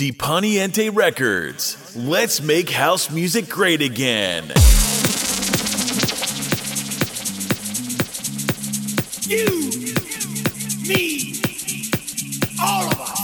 [0.00, 1.94] Deponiente Records.
[1.94, 4.44] Let's make house music great again.
[9.28, 9.44] You,
[10.88, 11.34] me,
[12.62, 13.20] all of us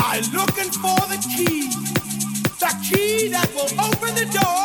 [0.00, 1.68] are looking for the key.
[2.58, 4.59] The key that will open the door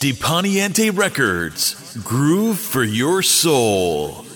[0.00, 1.96] Deponiente Records.
[2.04, 4.27] Groove for your soul.